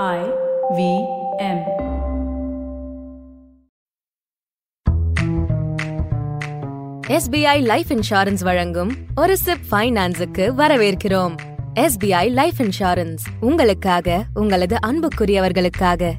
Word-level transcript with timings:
I 0.00 0.18
V 0.76 0.82
M. 1.38 1.58
SBI 7.08 7.60
life 7.60 7.86
insurance 7.88 8.42
வழங்கும் 8.42 8.92
ஒரு 9.16 9.36
chip 9.36 9.58
ஃபைனான்ஸுக்கு 9.70 10.48
வரவேற்கிறோம். 10.56 11.36
எஸ்பிஐ 11.74 12.30
லைஃப் 12.30 12.54
இன்சூரன்ஸ் 12.58 13.24
உங்களுக்காக 13.40 14.24
உங்களது 14.34 14.76
அன்புக்குரியவர்களுக்காக. 14.86 16.12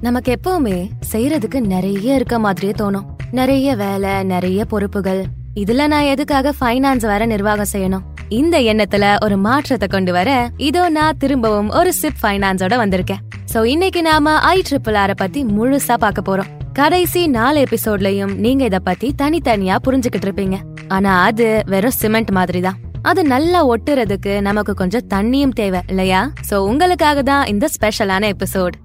நமக்கு 0.00 0.38
எப்பவுமே 0.40 0.90
செய்யறதுக்கு 1.12 1.60
நிறைய 1.60 2.14
இருக்க 2.14 2.38
மாதிரியே 2.38 2.72
தோணும். 2.72 3.06
நிறைய 3.30 3.76
வேலை 3.76 4.24
நிறைய 4.24 4.64
பொறுப்புகள். 4.64 5.24
இதுல 5.54 5.86
நான் 5.86 6.02
எதுக்காக 6.02 6.52
ஃபைனான்ஸ் 6.60 7.06
வேற 7.06 7.26
நிர்வாகம் 7.26 7.72
செய்யணும்? 7.72 8.02
இந்த 8.36 8.56
எண்ணத்துல 8.70 9.04
ஒரு 9.24 9.36
மாற்றத்தை 9.44 9.86
கொண்டு 9.88 10.12
வர 10.12 10.30
இதோ 10.68 10.88
நான் 10.88 11.18
திரும்பவும் 11.18 11.68
ஒரு 11.78 11.90
சிப் 11.92 12.18
ஃபைனான்ஸோட 12.22 12.74
வந்திருக்கேன். 12.80 13.20
சோ 13.52 13.58
இன்னைக்கு 13.64 14.00
நாம 14.02 14.34
ஐ 14.50 14.56
ட்ரிபிள் 14.68 14.96
ஆர 15.02 15.12
பத்தி 15.14 15.40
முழுசா 15.44 15.94
பார்க்க 16.04 16.22
போறோம். 16.28 16.50
கடைசி 16.72 17.26
நாலு 17.36 17.58
எபிசோட்லயும் 17.66 18.34
நீங்க 18.44 18.64
இத 18.64 18.78
பத்தி 18.88 19.08
தனித்தனியா 19.22 19.76
புரிஞ்சுக்கிட்டு 19.86 20.28
இருப்பீங்க. 20.28 20.58
ஆனா 20.88 21.12
அது 21.28 21.46
வெறும் 21.74 21.96
சிமெண்ட் 22.00 22.32
மாதிரி 22.38 22.60
தான் 22.60 22.78
அது 23.02 23.22
நல்லா 23.34 23.62
ஒட்டுறதுக்கு 23.74 24.34
நமக்கு 24.48 24.74
கொஞ்சம் 24.74 25.08
தண்ணியும் 25.14 25.56
தேவை 25.60 25.80
இல்லையா? 25.86 26.20
சோ 26.50 26.56
உங்களுக்காக 26.70 27.22
தான் 27.22 27.46
இந்த 27.46 27.68
ஸ்பெஷலான 27.76 28.30
எபிசோட். 28.34 28.76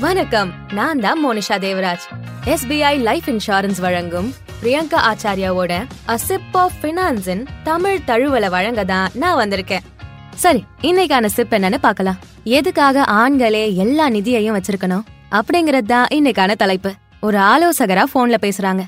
வணக்கம் 0.00 0.50
நான் 0.72 0.98
தான் 1.00 1.20
Monisha 1.26 1.56
Devaraj. 1.56 2.04
SBI 2.44 2.98
life 2.98 3.26
insurance 3.26 3.80
வழங்கும் 3.80 4.26
பிரியங்கா 4.62 4.98
ஆச்சாரியாவோட 5.10 5.72
அசிப் 6.14 6.56
ஆஃப் 6.62 6.76
பினான்ஸின் 6.82 7.42
தமிழ் 7.64 8.02
தழுவலை 8.06 8.48
வழங்க 8.50 8.84
தான் 8.84 9.08
நான் 9.14 9.38
வந்திருக்கேன். 9.38 9.84
சரி 10.34 10.64
இன்னைக்கான 10.82 11.30
சிப் 11.36 11.54
என்னன்னு 11.54 11.78
பார்க்கலாம். 11.86 12.18
எதுக்காக 12.44 13.04
ஆண்களே 13.22 13.74
எல்லா 13.84 14.08
நிதியையும் 14.08 14.58
வச்சிருக்கணும்? 14.58 15.06
அப்படிங்கறது 15.38 15.88
தான் 15.94 16.06
இன்னைக்கான 16.18 16.58
தலைப்பு. 16.64 16.92
ஒரு 17.20 17.38
ஆலோசகரா 17.38 18.04
போன்ல 18.14 18.38
பேசுறாங்க. 18.46 18.84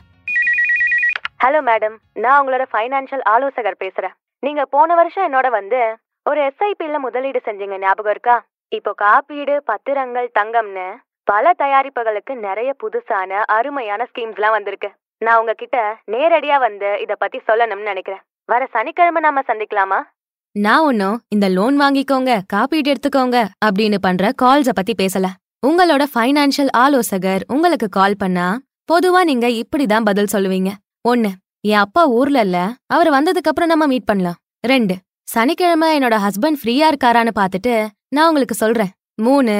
ஹலோ 1.44 1.62
மேடம் 1.70 1.97
நான் 2.12 2.38
உங்களோட 2.42 2.66
ஃபைனான்ஷியல் 2.75 3.22
ஆலோசகர் 3.22 3.80
பேசுறேன். 3.84 4.16
நீங்க 4.41 4.64
போன 4.77 4.94
வருஷம் 4.94 5.32
என்னோட 5.32 5.50
வந்து 5.58 5.82
ஒரு 6.22 6.50
எஸ்ஐபில 6.50 6.98
முதலீடு 6.98 7.41
செஞ்சீங்க 7.44 7.78
ஞாபகம் 7.78 8.10
இருக்கா? 8.10 8.38
இப்போ 8.77 8.92
காப்பீடு 9.02 9.54
பத்திரங்கள் 9.69 10.27
தங்கம்னு. 10.38 10.88
பல 11.30 11.50
தயாரிப்புகளுக்கு 11.56 12.34
நிறைய 12.36 12.70
புதுசான 12.82 13.30
அருமையான 13.56 14.06
ஸ்கீம்ஸ்லாம் 14.10 14.50
வந்திருக்கு. 14.50 14.88
நான் 15.18 15.38
உங்ககிட்ட 15.38 15.78
நேரடியா 16.06 16.58
வந்து 16.58 16.88
இத 17.00 17.14
பத்தி 17.14 17.38
சொல்லணும்னு 17.46 17.88
நினைக்கிறேன். 17.88 18.22
வர 18.44 18.68
சனிக்கிழமை 18.72 19.20
நாம 19.22 19.40
சந்திக்கலாமா? 19.40 19.98
நான் 20.52 20.80
ஒன்னும் 20.80 21.20
இந்த 21.28 21.48
லோன் 21.48 21.80
வாங்கிக்கோங்க 21.80 22.40
காப்பீடு 22.46 22.92
எடுத்துக்கோங்க 22.92 23.38
அப்படின்னு 23.64 23.98
பண்ற 24.00 24.30
கால்ஸ 24.42 24.70
பத்தி 24.74 24.94
பேசல. 25.02 25.26
உங்களோட 25.66 26.04
ஃபைனான்ஷியல் 26.14 26.72
ஆலோசகர் 26.72 27.44
உங்களுக்கு 27.48 27.88
கால் 27.88 28.18
பண்ணா 28.18 28.46
பொதுவா 28.92 29.20
நீங்க 29.30 29.46
இப்படிதான் 29.48 30.08
பதில் 30.10 30.32
சொல்லுவீங்க. 30.32 30.70
ஒன்னு 31.08 31.30
என் 31.60 31.84
அப்பா 31.84 32.06
ஊர்ல 32.18 32.40
இல்ல 32.40 32.58
அவர் 32.86 33.10
வந்ததுக்கு 33.10 33.50
அப்புறம் 33.52 33.72
நம்ம 33.72 33.86
மீட் 33.86 34.08
பண்ணலாம். 34.12 34.40
ரெண்டு 34.68 34.96
சனிக்கிழமை 35.28 35.90
என்னோட 35.98 36.16
ஹஸ்பண்ட் 36.24 36.60
ஃப்ரீயா 36.62 36.88
இருக்காரான்னு 36.92 37.34
பாத்துட்டு 37.40 37.74
நான் 38.08 38.26
உங்களுக்கு 38.26 38.54
சொல்றேன். 38.54 38.92
மூணு 39.26 39.54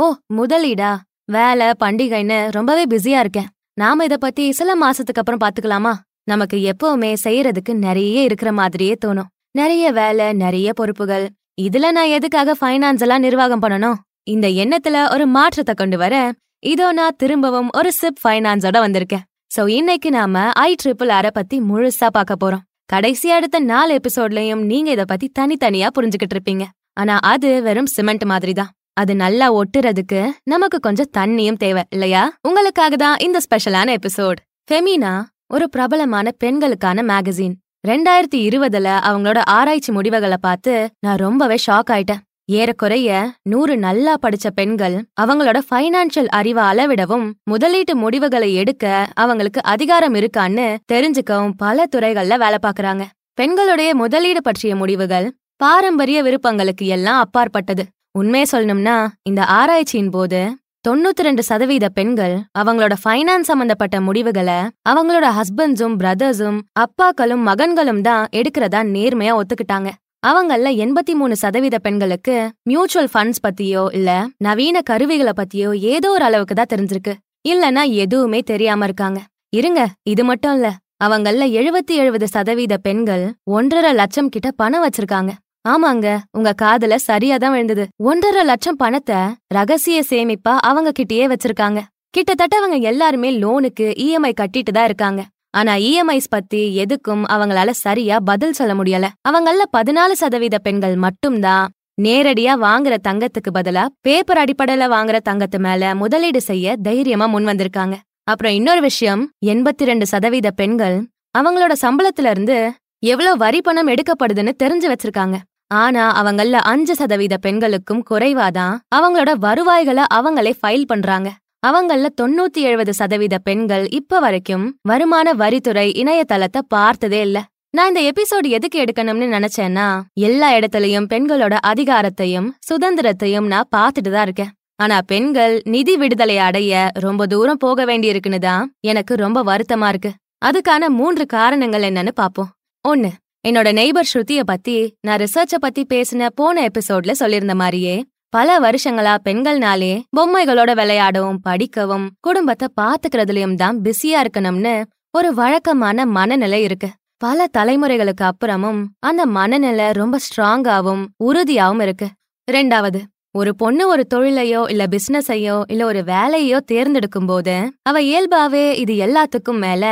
ஓ 0.00 0.04
முதலீடா? 0.34 0.90
வேலை 1.28 1.66
பண்டிகைன்னு 1.84 2.50
ரொம்பவே 2.50 2.84
பிஸியா 2.84 3.18
இருக்கேன். 3.18 3.48
நாம 3.74 4.04
இத 4.04 4.16
பத்தி 4.16 4.52
சில 4.52 4.70
மாசத்துக்கு 4.74 5.20
அப்புறம் 5.22 5.42
பாத்துக்கலாமா? 5.44 5.92
நமக்கு 6.24 6.56
எப்பவுமே 6.72 7.10
செய்யறதுக்கு 7.24 7.72
நிறைய 7.74 8.22
இருக்கிற 8.22 8.52
மாதிரியே 8.52 8.94
தோணும். 9.04 9.30
நிறைய 9.50 9.92
வேலை 9.92 10.32
நிறைய 10.32 10.72
பொறுப்புகள். 10.72 11.26
இதுல 11.62 11.90
நான் 11.90 12.14
எதுக்காக 12.16 12.56
ஃபைனான்ஸ் 12.60 13.02
எல்லாம் 13.04 13.20
நிர்வாகம் 13.20 13.62
பண்ணணும்? 13.62 13.98
இந்த 14.24 14.48
எண்ணத்துல 14.62 15.12
ஒரு 15.12 15.26
மாற்றத்தை 15.26 15.74
கொண்டு 15.74 15.98
வர 15.98 16.32
இதோ 16.62 16.92
நான் 16.92 17.16
திரும்பவும் 17.16 17.70
ஒரு 17.76 17.92
சிப் 17.92 18.20
ஃபைனான்ஸோட 18.24 18.78
வந்திருக்கேன். 18.86 19.24
சோ 19.56 19.62
இன்னைக்கு 19.68 20.10
நாம 20.10 20.44
ஐ 20.66 20.74
ட்ரிபிள் 20.82 21.10
ஆர 21.10 21.30
பத்தி 21.30 21.60
முழுசா 21.60 22.08
பார்க்க 22.12 22.42
போறோம். 22.42 22.62
கடைசி 22.86 23.30
அடுத்த 23.30 23.58
நாலு 23.72 24.00
எபிசோட்லயும் 24.00 24.62
நீங்க 24.70 24.90
இத 24.90 25.04
பத்தி 25.04 25.32
தனித்தனியா 25.38 25.88
புரிஞ்சுகிட்டு 25.98 26.36
இருப்பீங்க. 26.36 26.64
ஆனா 26.92 27.18
அது 27.32 27.62
வெறும் 27.62 27.90
சிமெண்ட் 27.96 28.24
மாதிரி 28.24 28.52
தான். 28.52 28.70
அது 29.00 29.12
நல்லா 29.16 29.46
ஒட்டுறதுக்கு 29.54 30.20
நமக்கு 30.44 30.78
கொஞ்சம் 30.80 31.12
தண்ணியும் 31.18 31.60
தேவை 31.64 31.82
இல்லையா? 31.90 32.22
உங்களுக்காக 32.40 32.96
தான் 32.96 33.16
இந்த 33.16 33.38
ஸ்பெஷலான 33.44 33.94
எபிசோட். 33.98 34.40
ஃபெமினா 34.68 35.12
ஒரு 35.46 35.66
பிரபலமான 35.68 36.30
பெண்களுக்கான 36.44 37.02
மேகசின் 37.02 37.54
ரெண்டாயிரத்தி 37.88 38.38
இருபதுல 38.48 38.88
அவங்களோட 39.08 39.38
ஆராய்ச்சி 39.54 39.92
முடிவுகளை 39.92 40.38
பார்த்து 40.40 40.74
நான் 41.00 41.16
ரொம்பவே 41.16 41.56
ஷாக் 41.66 41.90
ஆயிட்டேன். 41.90 42.20
ஏறக்குறைய 42.44 43.10
நூறு 43.42 43.74
நல்லா 43.76 44.14
படிச்ச 44.22 44.46
பெண்கள் 44.54 44.96
அவங்களோட 45.20 45.58
ஃபைனான்சியல் 45.68 46.30
அறிவை 46.38 46.62
அளவிடவும் 46.64 47.26
முதலீட்டு 47.50 47.94
முடிவுகளை 47.94 48.54
எடுக்க 48.54 49.06
அவங்களுக்கு 49.14 49.62
அதிகாரம் 49.74 50.14
இருக்கான்னு 50.14 50.66
தெரிஞ்சுக்கவும் 50.92 51.56
பல 51.56 51.86
துறைகள்ல 51.96 52.38
வேலை 52.44 52.58
பார்க்கறாங்க. 52.66 53.04
பெண்களுடைய 53.40 53.90
முதலீடு 53.94 54.42
பற்றிய 54.42 54.76
முடிவுகள் 54.76 55.28
பாரம்பரிய 55.56 56.18
விருப்பங்களுக்கு 56.22 56.86
எல்லாம் 56.96 57.20
அப்பாற்பட்டது. 57.20 57.84
உண்மையை 58.14 58.46
சொல்லணும்னா 58.52 58.96
இந்த 59.28 59.42
ஆராய்ச்சியின் 59.58 60.10
போது 60.16 60.40
தொண்ணூத்தி 60.86 61.22
ரெண்டு 61.26 61.42
சதவீத 61.48 61.86
பெண்கள் 61.88 62.34
அவங்களோட 62.60 62.94
ஃபைனான்ஸ் 63.02 63.48
சம்பந்தப்பட்ட 63.50 63.96
முடிவுகளை 64.00 64.56
அவங்களோட 64.90 65.26
ஹஸ்பண்ட்ஸும் 65.38 65.94
பிரதர்ஸும் 66.00 66.58
அப்பாக்களும் 66.84 67.42
மகன்களும் 67.48 68.02
தான் 68.08 68.24
எடுக்கிறதா 68.38 68.80
நேர்மையா 68.96 69.34
ஒத்துக்கிட்டாங்க. 69.40 69.90
அவங்கள 70.22 70.70
எண்பத்தி 70.84 71.14
மூணு 71.20 71.34
சதவீத 71.42 71.76
பெண்களுக்கு 71.78 72.34
மியூச்சுவல் 72.70 73.10
ஃபண்ட்ஸ் 73.12 73.42
பத்தியோ 73.46 73.84
இல்ல 73.98 74.10
நவீன 74.46 74.82
கருவிகளை 74.90 75.32
பத்தியோ 75.40 75.70
ஏதோ 75.94 76.10
ஒரு 76.10 76.24
அளவுக்கு 76.24 76.54
தான் 76.54 76.72
தெரிஞ்சிருக்கு. 76.74 77.14
இல்லனா 77.48 77.84
எதுவுமே 78.04 78.40
தெரியாம 78.52 78.84
இருக்காங்க. 78.84 79.20
இருங்க 79.58 79.80
இது 80.12 80.24
மட்டும் 80.24 80.54
இல்ல 80.58 80.68
அவங்கள 81.04 81.46
எழுபத்தி 81.60 81.94
எழுபது 82.02 82.26
சதவீத 82.34 82.74
பெண்கள் 82.88 83.24
ஒன்றரை 83.56 83.92
லட்சம் 84.02 84.32
கிட்ட 84.34 84.50
பணம் 84.62 84.84
வச்சிருக்காங்க. 84.84 85.32
ஆமாங்க 85.64 86.18
உங்க 86.30 86.50
காதுல 86.62 86.94
சரியா 86.94 87.36
தான் 87.36 87.52
விழுந்தது. 87.52 87.84
ஒன்றரை 87.96 88.44
லட்சம் 88.44 88.76
பணத்தை 88.76 89.18
ரகசிய 89.56 90.02
சேமிப்பா 90.10 90.54
அவங்க 90.68 90.92
கிட்டயே 90.98 91.26
வச்சிருக்காங்க. 91.32 91.80
கிட்டத்தட்ட 92.10 92.54
அவங்க 92.56 92.76
எல்லாருமே 92.76 93.30
லோனுக்கு 93.42 93.86
இஎம்ஐ 94.06 94.32
கட்டிட்டு 94.40 94.72
தான் 94.72 94.84
இருக்காங்க. 94.84 95.22
ஆனா 95.50 95.72
இஎம்ஐஸ் 95.74 96.28
பத்தி 96.28 96.60
எதுக்கும் 96.84 97.22
அவங்களால 97.34 97.70
சரியா 97.70 98.20
பதில் 98.30 98.52
சொல்ல 98.52 98.74
முடியல. 98.74 99.08
அவங்கள 99.28 99.62
பதினாலு 99.76 100.12
சதவீத 100.12 100.58
பெண்கள் 100.58 100.96
மட்டும்தான் 100.96 101.70
நேரடியா 102.02 102.52
வாங்குற 102.66 102.94
தங்கத்துக்கு 103.08 103.50
பதிலா 103.54 103.86
பேப்பர் 104.00 104.40
அடிப்படையில 104.42 104.86
வாங்குற 104.94 105.16
தங்கத்து 105.28 105.58
மேல 105.58 105.94
முதலீடு 105.94 106.40
செய்ய 106.40 106.76
தைரியமா 106.82 107.26
முன் 107.26 107.46
வந்திருக்காங்க. 107.46 107.96
அப்புறம் 108.24 108.52
இன்னொரு 108.52 108.80
விஷயம் 108.80 109.22
எண்பத்தி 109.46 109.84
ரெண்டு 109.84 110.06
சதவீத 110.06 110.50
பெண்கள் 110.50 110.96
அவங்களோட 111.38 111.72
சம்பளத்துல 111.84 112.30
இருந்து 112.30 112.56
எவ்வளவு 113.02 113.36
வரி 113.36 113.60
பணம் 113.60 113.88
எடுக்கப்படுதுன்னு 113.88 114.52
தெரிஞ்சு 114.62 114.88
வச்சிருக்காங்க. 114.92 115.36
ஆனா 115.80 116.22
அவங்கள 116.22 116.58
அஞ்சு 116.72 116.94
சதவீத 116.94 117.34
பெண்களுக்கும் 117.36 118.02
குறைவாதான் 118.10 118.74
அவங்களோட 118.96 119.32
வருவாய்களை 119.36 120.04
அவங்களே 120.14 120.52
ஃபைல் 120.60 120.86
பண்றாங்க. 120.86 121.28
அவங்கள 121.66 122.08
தொண்ணூத்தி 122.20 122.60
எழுபது 122.68 122.92
சதவீத 122.94 123.36
பெண்கள் 123.38 123.84
இப்ப 123.90 124.18
வரைக்கும் 124.18 124.64
வருமான 124.82 125.34
வரித்துறை 125.34 125.86
இணையதளத்தை 126.02 126.60
பார்த்ததே 126.68 127.20
இல்ல. 127.20 127.38
நான் 127.70 127.88
இந்த 127.88 128.00
எபிசோடு 128.10 128.48
எதுக்கு 128.48 128.78
எடுக்கணும்னு 128.84 129.26
நினைச்சேன்னா 129.36 129.86
எல்லா 130.20 130.48
இடத்துலயும் 130.52 131.06
பெண்களோட 131.12 131.54
அதிகாரத்தையும் 131.66 132.48
சுதந்திரத்தையும் 132.68 133.46
நான் 133.46 133.70
பார்த்துட்டு 133.76 134.10
தான் 134.10 134.22
இருக்கேன். 134.22 134.52
ஆனா 134.76 134.96
பெண்கள் 135.06 135.54
நிதி 135.64 135.96
விடுதலை 135.96 136.38
அடைய 136.38 136.90
ரொம்ப 136.92 137.26
தூரம் 137.26 137.56
போக 137.56 137.84
வேண்டியிருக்குன்னு 137.84 138.38
தான் 138.38 138.64
எனக்கு 138.80 139.14
ரொம்ப 139.14 139.38
வருத்தமா 139.44 139.88
இருக்கு. 139.88 140.12
அதுக்கான 140.44 140.88
மூன்று 140.88 141.26
காரணங்கள் 141.26 141.82
என்னன்னு 141.82 142.12
பாப்போம் 142.20 142.50
ஒன்னு 142.84 143.10
என்னோட 143.44 143.72
நெய்பர் 143.72 144.08
ஸ்ருதிய 144.12 144.40
பத்தி 144.44 144.74
நான் 145.00 145.18
ரிசர்ச்ச 145.18 145.54
பத்தி 145.60 145.82
பேசின 145.94 146.28
போன 146.34 146.68
எபிசோட்ல 146.68 147.12
சொல்லியிருந்த 147.20 147.54
மாதிரியே 147.54 147.94
பல 148.28 148.58
வருஷங்களா 148.60 149.14
பெண்கள்னாலே 149.24 150.00
பொம்மைகளோட 150.16 150.70
விளையாடவும் 150.74 151.40
படிக்கவும் 151.42 152.10
குடும்பத்தை 152.20 152.68
பாத்துக்கிறதுலயும் 152.80 153.54
தான் 153.54 153.80
பிஸியா 153.80 154.20
இருக்கணும்னு 154.24 154.74
ஒரு 155.10 155.34
வழக்கமான 155.34 156.06
மனநிலை 156.06 156.62
இருக்கு. 156.62 156.88
பல 157.16 157.46
தலைமுறைகளுக்கு 157.58 158.24
அப்புறமும் 158.24 158.80
அந்த 158.98 159.26
மனநிலை 159.26 159.90
ரொம்ப 159.92 160.18
ஸ்ட்ராங்காவும் 160.26 161.02
உறுதியாவும் 161.24 161.82
இருக்கு. 161.82 162.08
ரெண்டாவது 162.50 163.00
ஒரு 163.30 163.56
பொண்ணு 163.56 163.88
ஒரு 163.88 164.06
தொழிலையோ 164.14 164.70
இல்ல 164.70 164.86
பிசினஸையோ 164.86 165.62
இல்ல 165.66 165.84
ஒரு 165.84 166.00
வேலையோ 166.06 166.58
தேர்ந்தெடுக்கும் 166.72 167.26
போது 167.26 167.56
அவ 167.82 168.00
இயல்பாவே 168.00 168.72
இது 168.74 168.94
எல்லாத்துக்கும் 169.06 169.58
மேல 169.58 169.84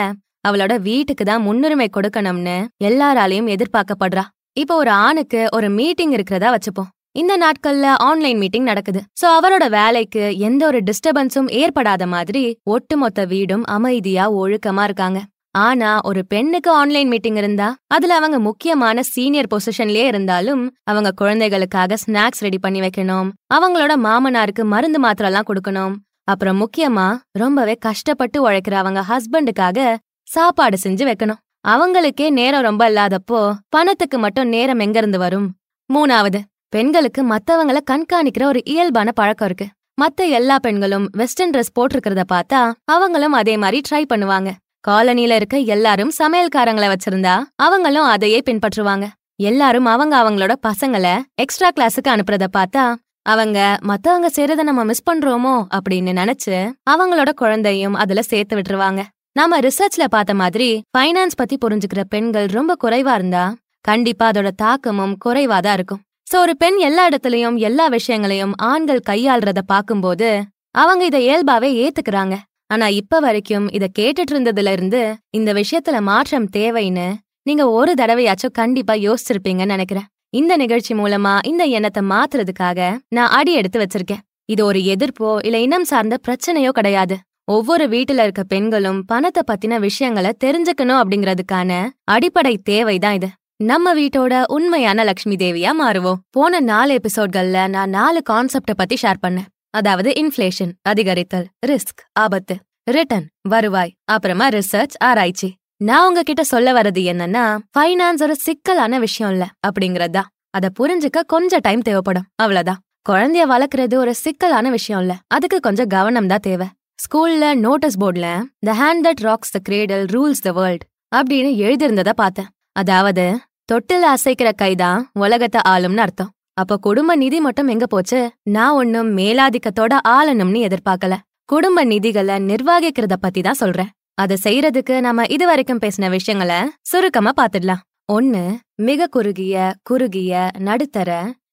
அவளோட 0.44 0.72
வீட்டுக்கு 0.88 1.25
தான் 1.25 1.44
முன்னுரிமை 1.46 1.88
கொடுக்கணும்னு 1.96 2.56
எல்லாராலையும் 2.88 3.50
எதிர்பார்க்கப்படுறா. 3.54 4.25
இப்போ 4.62 4.76
ஒரு 4.82 4.92
ஆணுக்கு 5.06 5.40
ஒரு 5.56 5.69
மீட்டிங் 5.78 6.14
இருக்கிறதா 6.16 6.48
வச்சுப்போம். 6.54 6.90
இந்த 7.20 7.32
நாட்கள்ல 7.42 7.87
ஆன்லைன் 8.08 8.38
மீட்டிங் 8.42 8.69
நடக்குது. 8.70 9.00
சோ 9.20 9.26
அவரோட 9.38 9.64
வேலைக்கு 9.76 10.22
எந்த 10.48 10.62
ஒரு 10.70 10.81
டிஸ்டர்பன்ஸும் 10.88 11.48
ஏற்படாத 11.60 12.06
மாதிரி 12.14 12.42
ஒட்டுமொத்த 12.75 13.25
வீடும் 13.32 13.64
அமைதியா 13.76 14.26
ஒழுக்கமா 14.42 14.82
இருக்காங்க. 14.88 15.20
ஆனா 15.66 15.90
ஒரு 16.08 16.20
பெண்ணுக்கு 16.32 16.70
ஆன்லைன் 16.81 17.08
மீட்டிங் 17.12 17.38
இருந்தா 17.40 17.69
அதுல 17.94 18.16
அவங்க 18.19 18.38
முக்கியமான 18.38 19.02
சீனியர் 19.12 19.48
பொசிஷன்லயே 19.54 20.04
இருந்தாலும் 20.10 20.62
அவங்க 20.90 21.10
குழந்தைகளுக்காக 21.20 21.96
ஸ்நாக்ஸ் 22.04 22.44
ரெடி 22.46 22.58
பண்ணி 22.58 22.81
வைக்கணும். 22.84 23.31
அவங்களோட 23.56 23.94
மாமனாருக்கு 24.06 24.64
மருந்து 24.75 25.00
மாத்திரைலாம் 25.06 25.48
கொடுக்கணும். 25.50 25.96
அப்புறம் 26.32 26.60
முக்கியமா 26.62 27.08
ரொம்பவே 27.42 27.75
கஷ்டப்பட்டு 27.87 28.38
உழைக்கிற 28.46 28.76
அவங்க 28.82 29.02
ஹஸ்பண்டுக்காக 29.10 29.96
சாப்பாடு 30.35 30.77
செஞ்சு 30.85 31.05
வைக்கணும். 31.09 31.41
அவங்களுக்கே 31.69 32.27
நேரம் 32.38 32.67
ரொம்ப 32.69 32.82
இல்லாதப்போ 32.91 33.41
பணத்துக்கு 33.69 34.19
மட்டும் 34.19 34.49
நேரம் 34.49 34.82
எங்க 34.85 34.99
இருந்து 35.03 35.19
வரும்? 35.25 35.49
மூணாவது 35.91 36.41
பெண்களுக்கு 36.75 37.21
மத்தவங்கள 37.32 37.79
கண்காணிக்கிற 37.91 38.44
ஒரு 38.44 38.61
இயல்பான 38.73 39.09
பழக்கம் 39.21 39.49
இருக்கு. 39.50 39.67
மத்த 39.99 40.29
எல்லா 40.38 40.56
பெண்களும் 40.59 41.06
வெஸ்டர்ன் 41.21 41.53
ட்ரெஸ் 41.55 41.75
போட்டிருக்கிறத 41.77 42.23
பார்த்தா 42.35 42.61
அவங்களும் 42.94 43.35
அதே 43.41 43.55
மாதிரி 43.56 43.81
ட்ரை 43.88 44.03
பண்ணுவாங்க. 44.12 44.50
காலனில 44.88 45.37
இருக்க 45.38 45.56
எல்லாரும் 45.75 46.12
சமையல்காரங்கள 46.19 46.87
வச்சிருந்தா 46.93 47.35
அவங்களும் 47.67 48.09
அதையே 48.15 48.41
பின்பற்றுவாங்க. 48.47 49.06
எல்லாரும் 49.50 49.88
அவங்க 49.94 50.15
அவங்களோட 50.23 50.55
பசங்கள 50.69 51.06
எக்ஸ்ட்ரா 51.44 51.69
கிளாஸுக்கு 51.76 52.11
அனுப்புறத 52.15 52.47
பார்த்தா 52.56 52.85
அவங்க 53.33 53.59
மத்தவங்க 53.91 54.29
செய்யறத 54.37 54.62
நம்ம 54.69 54.83
மிஸ் 54.85 55.06
பண்றோமோ 55.11 55.55
அப்படின்னு 55.76 56.12
நினைச்சு 56.21 56.55
அவங்களோட 56.91 57.31
குழந்தையும் 57.33 57.99
அதுல 58.03 58.23
சேர்த்து 58.23 58.56
விட்டுருவாங்க. 58.56 59.00
நாம 59.37 59.59
ரிசர்ச்ல 59.61 60.05
பார்த்த 60.15 60.32
மாதிரி 60.35 60.69
ஃபைனான்ஸ் 60.93 61.37
பத்தி 61.41 61.56
புரிஞ்சுக்கிற 61.65 62.00
பெண்கள் 62.12 62.47
ரொம்ப 62.56 62.73
குறைவா 62.85 63.12
இருந்தா 63.19 63.44
கண்டிப்பா 63.88 64.25
அதோட 64.31 64.49
தாக்கமும் 64.62 65.15
குறைவா 65.25 65.59
தான் 65.67 65.77
இருக்கும். 65.79 66.00
சோ 66.27 66.37
ஒரு 66.44 66.55
பெண் 66.62 66.79
எல்லா 66.88 67.03
இடத்துலயும் 67.11 67.56
எல்லா 67.69 67.85
விஷயங்களையும் 67.94 68.55
ஆண்கள் 68.71 69.06
கையாள்றத 69.11 69.61
பாக்கும்போது 69.73 70.29
அவங்க 70.75 71.03
இத 71.11 71.19
இயல்பாவே 71.29 71.71
ஏத்துக்கிறாங்க. 71.85 72.35
ஆனா 72.67 72.88
இப்ப 73.00 73.21
வரைக்கும் 73.27 73.67
இத 73.77 73.85
கேட்டுட்டு 73.99 74.35
இருந்ததுல 74.35 74.73
இருந்து 74.77 75.00
இந்த 75.38 75.53
விஷயத்துல 75.61 76.00
மாற்றம் 76.11 76.50
தேவைன்னு 76.59 77.09
நீங்க 77.49 77.65
ஒரு 77.79 77.94
தடவையாச்சும் 78.03 78.56
கண்டிப்பா 78.61 78.94
யோசிச்சிருப்பீங்கன்னு 79.06 79.75
நினைக்கிறேன். 79.76 80.09
இந்த 80.41 80.53
நிகழ்ச்சி 80.56 80.93
மூலமா 80.94 81.35
இந்த 81.53 81.65
எண்ணத்தை 81.76 82.03
மாத்துறதுக்காக 82.12 82.81
நான் 83.17 83.33
அடி 83.38 83.53
எடுத்து 83.61 83.79
வச்சிருக்கேன். 83.85 84.23
இது 84.49 84.62
ஒரு 84.71 84.81
எதிர்ப்போ 84.94 85.31
இல்ல 85.47 85.59
இனம் 85.67 85.88
சார்ந்த 85.91 86.19
பிரச்சனையோ 86.26 86.71
கிடையாது. 86.79 87.17
ஒவ்வொரு 87.55 87.85
வீட்டுல 87.88 88.23
இருக்க 88.23 88.43
பெண்களும் 88.43 89.05
பணத்தை 89.05 89.43
பத்தின 89.47 89.79
விஷயங்களை 89.79 90.31
தெரிஞ்சுக்கணும் 90.44 91.00
அப்படிங்கறதுக்கான 91.02 91.88
அடிப்படை 92.05 92.58
தேவைதான் 92.64 93.14
இது. 93.14 93.29
நம்ம 93.56 93.94
வீட்டோட 93.94 94.43
உண்மையான 94.47 95.05
லக்ஷ்மி 95.05 95.37
தேவியா 95.37 95.70
மாறுவோம். 95.82 96.20
போன 96.31 96.61
நாலு 96.61 97.00
எபிசோட்கள்ல 97.00 97.69
நான் 97.69 97.88
நாலு 97.88 98.23
கான்செப்ட 98.31 98.75
பத்தி 98.76 98.97
ஷேர் 99.02 99.20
பண்ணேன். 99.26 99.49
அதாவது 99.70 100.11
இன்ஃப்ளேஷன் 100.11 100.73
அதிகரித்தல் 100.82 101.47
ரிஸ்க் 101.67 102.02
ஆபத்து 102.12 102.56
ரிட்டர்ன் 102.85 103.26
வருவாய் 103.49 103.94
அப்புறமா 104.05 104.49
ரிசர்ச் 104.49 104.97
ஆராய்ச்சி. 104.99 105.55
நான் 105.76 106.06
உங்ககிட்ட 106.06 106.44
சொல்ல 106.44 106.73
வர்றது 106.73 107.02
என்னன்னா 107.12 107.58
ஃபைனான்ஸ் 107.75 108.23
ஒரு 108.23 108.37
சிக்கலான 108.37 108.99
விஷயம் 108.99 109.32
இல்ல 109.32 109.47
அப்படிங்கறதா 109.67 110.23
அத 110.50 110.69
புரிஞ்சுக்க 110.81 111.20
கொஞ்சம் 111.26 111.61
டைம் 111.62 111.81
தேவைப்படும். 111.81 112.29
அவ்வளவுதான். 112.35 112.81
குழந்தைய 113.08 113.44
வளர்க்கறது 113.52 113.94
ஒரு 113.94 114.14
சிக்கலான 114.14 114.70
விஷயம் 114.70 115.00
இல்ல. 115.00 115.14
அதுக்கு 115.26 115.61
கொஞ்சம் 115.61 115.87
கவனம் 115.87 116.26
தான் 116.26 116.47
தேவை. 116.49 116.67
ஸ்கூல்ல 117.02 117.44
நோட்டீஸ் 117.55 117.97
போர்டுல 118.00 118.29
the 118.58 118.73
hand 118.81 119.05
that 119.06 119.20
rocks 119.20 119.50
the 119.50 119.58
cradle 119.69 120.05
rules 120.14 120.43
the 120.43 120.50
world 120.52 120.85
அப்படின்னு 121.17 121.50
எழுதியிருந்ததை 121.64 122.12
பார்த்தேன். 122.12 122.49
அதாவது 122.73 123.25
தொட்டில் 123.64 124.05
அசைக்கிற 124.05 124.49
கைதான் 124.52 125.00
உலகத்தை 125.12 125.61
ஆளும்னு 125.69 126.02
அர்த்தம். 126.05 126.31
அப்ப 126.52 126.76
குடும்ப 126.76 127.17
நிதி 127.17 127.41
மட்டும் 127.41 127.67
எங்க 127.67 127.87
போச்சு? 127.87 128.20
நான் 128.43 128.73
ஒன்னும் 128.73 129.11
மேலாதிக்கத்தோட 129.17 129.93
ஆளணும்னு 130.08 130.61
எதிர்பார்க்கல. 130.69 131.17
குடும்ப 131.44 131.85
நிதிகளை 131.85 132.37
நிர்வாகிக்கிறத 132.50 133.17
பத்தி 133.20 133.41
தான் 133.41 133.61
சொல்றேன். 133.62 133.91
அதை 134.14 134.37
செய்யறதுக்கு 134.44 135.00
நாம 135.00 135.26
இதுவரைக்கும் 135.26 135.79
பேசின 135.79 136.11
விஷயங்களை 136.11 136.61
சுருக்கமா 136.81 137.32
பாத்துடலாம் 137.41 137.85
ஒன்னு 138.06 138.43
மிக 138.75 139.06
குறுகிய 139.06 139.73
குறுகிய 139.82 140.50
நடுத்தர 140.58 141.11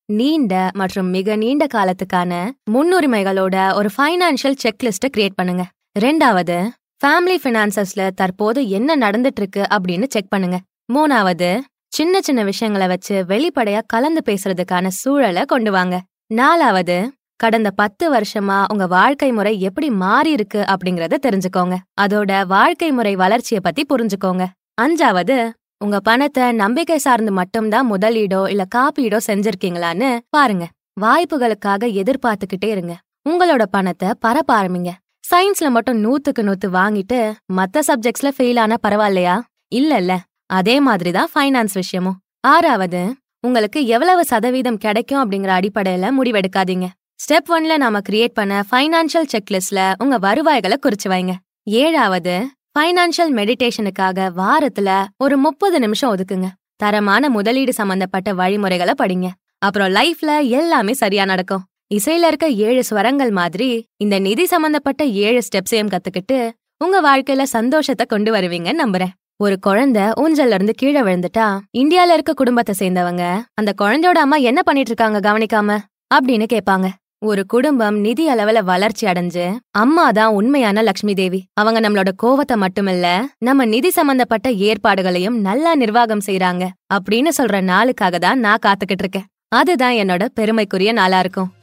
நீண்ட 0.09 0.71
மற்றும் 0.73 1.07
மிக 1.07 1.35
நீண்ட 1.35 1.67
காலத்துக்கான 1.73 2.33
முன்னுரிமைகளோட 2.73 3.73
ஒரு 3.73 3.89
ஃபைனான்ஷியல் 3.97 4.55
செக்லிஸ்ட 4.63 5.07
கிரியேட் 5.17 5.35
பண்ணுங்க. 5.35 5.63
ரெண்டாவது 5.99 6.69
ஃபேமிலி 7.01 7.35
ஃபினான்சஸ்ல 7.43 8.09
தற்போது 8.09 8.69
என்ன 8.69 9.09
நடந்துட்டு 9.09 9.41
இருக்கு 9.41 9.63
அப்படின்னு 9.69 10.05
செக் 10.07 10.29
பண்ணுங்க. 10.29 10.59
மூணாவது 10.93 11.49
சின்ன 11.87 12.21
சின்ன 12.21 12.43
விஷயங்களை 12.43 12.87
வச்சு 12.87 13.25
வெளிப்படையா 13.27 13.81
கலந்து 13.87 14.21
பேசுறதுக்கான 14.25 14.87
சூழலை 14.87 15.43
கொண்டு 15.45 15.71
வாங்க. 15.71 16.01
நாலாவது 16.27 17.11
கடந்த 17.35 17.71
பத்து 17.71 18.05
வருஷமா 18.13 18.65
உங்க 18.71 18.87
வாழ்க்கை 18.87 19.31
முறை 19.31 19.61
எப்படி 19.61 19.89
மாறி 19.89 20.31
இருக்கு 20.31 20.59
அப்படிங்கறத 20.59 21.17
தெரிஞ்சுக்கோங்க. 21.27 21.77
அதோட 22.01 22.47
வாழ்க்கை 22.47 22.91
முறை 22.91 23.15
வளர்ச்சிய 23.15 23.59
பத்தி 23.59 23.85
புரிஞ்சுக்கோங்க. 23.89 24.45
அஞ்சாவது 24.81 25.37
உங்க 25.81 25.99
பணத்தை 25.99 26.51
நம்பிக்கை 26.51 26.97
சார்ந்து 26.97 27.31
மட்டும்தான் 27.31 27.91
முதலீடோ 27.91 28.49
இல்ல 28.49 28.63
காப்பீடோ 28.75 29.17
செஞ்சிருக்கீங்களான்னு 29.27 30.17
பாருங்க. 30.29 30.65
வாய்ப்புகளுக்காக 31.01 31.89
எதிர்பார்த்துக்கிட்டே 32.01 32.69
இருங்க. 32.69 32.93
உங்களோட 33.29 33.63
பணத்தை 33.63 34.09
பரப்ப 34.19 34.51
ஆரம்பிங்க. 34.61 34.91
சயின்ஸ்ல 35.23 35.69
மட்டும் 35.69 35.99
நூத்துக்கு 36.03 36.41
நூத்து 36.43 36.67
வாங்கிட்டு 36.69 37.19
மத்த 37.53 37.79
சப்ஜெக்ட்ஸ்ல 37.87 38.29
ஃபெயில் 38.37 38.59
ஆனா 38.59 38.75
பரவாயில்லையா? 38.87 39.35
இல்ல 39.67 39.97
இல்ல 39.97 40.13
அதே 40.45 40.79
மாதிரி 40.79 41.11
தான் 41.11 41.29
ஃபைனான்ஸ் 41.35 41.73
விஷயமும். 41.73 42.17
ஆறாவது 42.47 43.01
உங்களுக்கு 43.41 43.79
எவ்வளவு 43.85 44.25
சதவீதம் 44.25 44.77
கிடைக்கும் 44.77 45.21
அப்படிங்கிற 45.23 45.51
அடிப்படையில 45.59 46.09
முடிவெடுக்காதீங்க. 46.19 46.87
ஸ்டெப் 47.19 47.49
ஒன்ல 47.49 47.77
நாம 47.77 47.99
கிரியேட் 48.09 48.37
பண்ண 48.39 48.63
ஃபைனான்ஷியல் 48.71 49.29
செக்லிஸ்ட்ல 49.33 49.93
உங்க 49.97 50.17
வருவாய்களை 50.17 50.77
குறிச்சு 50.81 51.09
வைங்க. 51.09 51.33
ஏழாவது 51.63 52.35
ஃபைனான்ஷியல் 52.77 53.31
மெடிடேஷனுக்காக 53.33 54.31
வாரத்துல 54.37 55.05
ஒரு 55.17 55.37
முப்பது 55.37 55.79
நிமிஷம் 55.79 56.15
ஒதுக்குங்க. 56.15 56.47
தரமான 56.75 57.29
முதலீடு 57.29 57.73
சம்பந்தப்பட்ட 57.73 58.33
வழிமுறைகளை 58.33 58.93
படிங்க. 59.01 59.27
அப்புறம் 59.57 59.93
லைஃப்ல 59.93 60.49
எல்லாமே 60.49 60.93
சரியா 60.93 61.25
நடக்கும். 61.25 61.63
இசையில 61.95 62.27
இருக்க 62.27 62.49
ஏழு 62.49 62.83
ஸ்வரங்கள் 62.89 63.31
மாதிரி 63.31 63.87
இந்த 63.97 64.19
நிதி 64.19 64.45
சம்பந்தப்பட்ட 64.45 65.05
ஏழு 65.05 65.41
ஸ்டெப்ஸையும் 65.47 65.91
கத்துக்கிட்டு 65.93 66.51
உங்க 66.77 67.01
வாழ்க்கையில 67.01 67.43
சந்தோஷத்தை 67.43 68.05
கொண்டு 68.05 68.33
வருவீங்கன்னு 68.33 68.81
நம்புறேன். 68.85 69.13
ஒரு 69.37 69.59
குழந்தை 69.59 70.03
ஊஞ்சல்ல 70.03 70.53
இருந்து 70.53 70.73
கீழே 70.73 71.01
விழுந்துட்டா 71.01 71.59
இந்தியால 71.77 72.13
இருக்க 72.13 72.33
குடும்பத்தை 72.33 72.75
சேர்ந்தவங்க 72.79 73.41
அந்த 73.53 73.73
குழந்தையோட 73.81 74.21
அம்மா 74.25 74.35
என்ன 74.35 74.63
பண்ணிட்டு 74.63 74.93
இருக்காங்க 74.95 75.19
கவனிக்காம? 75.19 75.77
அப்படின்னு 76.15 76.45
கேட்பாங்க. 76.53 76.87
ஒரு 77.21 77.45
குடும்பம் 77.45 77.95
நிதி 77.99 78.33
அளவுல 78.33 78.63
வளர்ச்சி 78.63 79.07
அடைஞ்சு 79.07 79.55
அம்மா 79.71 80.11
தான் 80.11 80.33
உண்மையான 80.33 80.81
லக்ஷ்மி 80.81 81.13
தேவி. 81.13 81.45
அவங்க 81.53 81.79
நம்மளோட 81.79 82.11
கோவத்தை 82.23 82.55
மட்டுமில்ல 82.55 83.21
நம்ம 83.37 83.65
நிதி 83.65 83.89
சம்பந்தப்பட்ட 83.89 84.49
ஏற்பாடுகளையும் 84.51 85.39
நல்லா 85.39 85.75
நிர்வாகம் 85.75 86.21
செய்யறாங்க 86.25 86.67
அப்படின்னு 86.93 87.31
சொல்ற 87.37 87.61
நாளுக்காக 87.71 88.17
தான் 88.17 88.39
நான் 88.39 88.63
காத்துக்கிட்டு 88.65 89.03
இருக்கேன். 89.05 89.25
அதுதான் 89.47 89.93
என்னோட 89.93 90.25
பெருமைக்குரிய 90.33 90.91
நாளா 90.91 91.19
இருக்கும். 91.19 91.53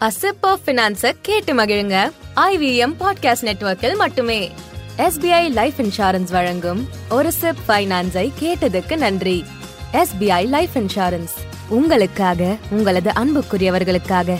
அசிப் 0.00 0.42
ஆஃப் 0.42 0.60
பினான்ஸ 0.66 1.12
கேட்டு 1.22 1.54
மகிழுங்க. 1.54 2.12
ஐவிஎம் 2.36 2.94
பாட்காஸ்ட் 3.00 3.48
நெட்வொர்க்கில் 3.48 3.96
மட்டுமே. 3.96 4.50
எஸ்பிஐ 4.98 5.52
லைஃப் 5.52 5.78
இன்சூரன்ஸ் 5.78 6.30
வழங்கும் 6.30 6.88
ஒரு 7.10 7.32
சிப் 7.32 7.62
ஃபைனான்ஸை 7.68 8.26
கேட்டதுக்கு 8.40 8.96
நன்றி. 8.96 9.44
எஸ்பிஐ 9.92 10.48
லைஃப் 10.48 10.74
இன்சூரன்ஸ் 10.74 11.34
உங்களுக்காக 11.68 12.56
உங்களது 12.70 13.10
அன்புக்குரியவர்களுக்காக. 13.10 14.36